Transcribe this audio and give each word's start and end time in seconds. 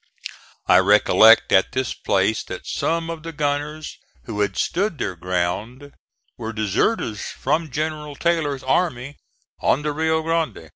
I 0.65 0.79
recollect 0.79 1.51
at 1.51 1.73
this 1.73 1.93
place 1.93 2.41
that 2.45 2.65
some 2.65 3.11
of 3.11 3.21
the 3.21 3.31
gunners 3.31 3.99
who 4.23 4.41
had 4.41 4.57
stood 4.57 4.97
their 4.97 5.15
ground, 5.15 5.91
were 6.39 6.53
deserters 6.53 7.21
from 7.21 7.69
General 7.69 8.15
Taylor's 8.15 8.63
army 8.63 9.17
on 9.59 9.83
the 9.83 9.91
Rio 9.91 10.23
Grande. 10.23 10.69